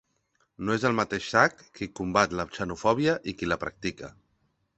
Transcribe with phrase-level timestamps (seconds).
[0.69, 4.13] No és al mateix sac qui combat la xenofòbia i qui la practica.